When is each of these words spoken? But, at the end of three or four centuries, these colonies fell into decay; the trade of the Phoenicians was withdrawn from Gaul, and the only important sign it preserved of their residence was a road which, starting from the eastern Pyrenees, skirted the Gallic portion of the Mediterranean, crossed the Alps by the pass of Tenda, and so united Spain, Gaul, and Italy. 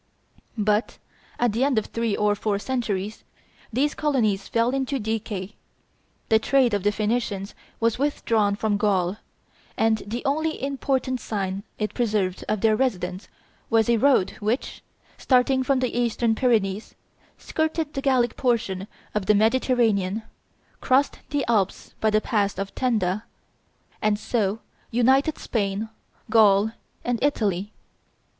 But, 0.57 0.97
at 1.39 1.51
the 1.53 1.63
end 1.63 1.77
of 1.77 1.85
three 1.85 2.17
or 2.17 2.33
four 2.33 2.57
centuries, 2.57 3.23
these 3.71 3.93
colonies 3.93 4.47
fell 4.47 4.71
into 4.71 4.97
decay; 4.97 5.53
the 6.29 6.39
trade 6.39 6.73
of 6.73 6.81
the 6.81 6.91
Phoenicians 6.91 7.53
was 7.79 7.99
withdrawn 7.99 8.55
from 8.55 8.77
Gaul, 8.77 9.17
and 9.77 10.01
the 10.07 10.25
only 10.25 10.59
important 10.59 11.19
sign 11.21 11.61
it 11.77 11.93
preserved 11.93 12.43
of 12.49 12.61
their 12.61 12.75
residence 12.75 13.27
was 13.69 13.87
a 13.91 13.97
road 13.97 14.31
which, 14.39 14.81
starting 15.19 15.61
from 15.61 15.81
the 15.81 15.95
eastern 15.95 16.33
Pyrenees, 16.33 16.95
skirted 17.37 17.93
the 17.93 18.01
Gallic 18.01 18.35
portion 18.35 18.87
of 19.13 19.27
the 19.27 19.35
Mediterranean, 19.35 20.23
crossed 20.79 21.19
the 21.29 21.45
Alps 21.47 21.93
by 22.01 22.09
the 22.09 22.21
pass 22.21 22.57
of 22.57 22.73
Tenda, 22.73 23.23
and 24.01 24.17
so 24.17 24.61
united 24.89 25.37
Spain, 25.37 25.89
Gaul, 26.31 26.71
and 27.03 27.19
Italy. 27.23 27.71